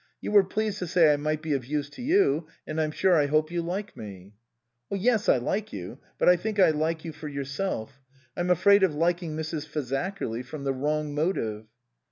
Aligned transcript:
You 0.19 0.31
were 0.31 0.43
pleased 0.43 0.79
to 0.79 0.87
say 0.87 1.13
I 1.13 1.17
might 1.17 1.43
be 1.43 1.53
of 1.53 1.63
use 1.63 1.87
to 1.91 2.01
you, 2.01 2.47
and 2.65 2.81
I'm 2.81 2.89
sure 2.89 3.15
I 3.17 3.27
hope 3.27 3.51
you 3.51 3.61
like 3.61 3.95
me."" 3.95 4.33
Yes, 4.89 5.29
I 5.29 5.37
like 5.37 5.71
you; 5.71 5.99
but 6.17 6.27
I 6.27 6.37
think 6.37 6.57
I 6.59 6.71
like 6.71 7.05
you 7.05 7.11
for 7.13 7.27
yourself. 7.27 8.01
I'm 8.35 8.49
afraid 8.49 8.81
of 8.81 8.95
liking 8.95 9.37
Mrs. 9.37 9.67
Fazakerly 9.67 10.43
from 10.43 10.63
the 10.63 10.73
wrong 10.73 11.13
motive." 11.13 11.67